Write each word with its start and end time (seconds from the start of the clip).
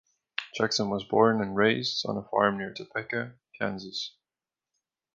Jackson 0.55 0.89
was 0.89 1.03
born 1.03 1.43
and 1.43 1.55
raised 1.55 2.07
on 2.07 2.17
a 2.17 2.23
farm 2.23 2.57
near 2.57 2.73
Topeka, 2.73 3.35
Kansas. 3.59 4.15